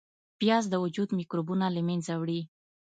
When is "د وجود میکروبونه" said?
0.69-1.65